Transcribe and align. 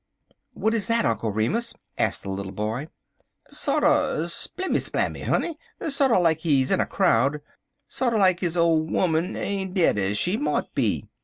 "What 0.55 0.73
is 0.73 0.87
that, 0.87 1.05
Uncle 1.05 1.29
Remus?" 1.31 1.75
asked 1.95 2.23
the 2.23 2.31
little 2.31 2.51
boy. 2.53 2.87
"Sorter 3.51 4.25
splimmy 4.27 4.79
splammy, 4.79 5.21
honey 5.25 5.59
sorter 5.89 6.17
like 6.17 6.39
he 6.39 6.63
in 6.73 6.79
a 6.81 6.87
crowd 6.87 7.39
sorter 7.87 8.17
like 8.17 8.39
his 8.39 8.57
ole 8.57 8.79
'oman 8.97 9.37
ain't 9.37 9.75
dead 9.75 9.99
ez 9.99 10.17
she 10.17 10.37
mout 10.37 10.73
be. 10.73 11.07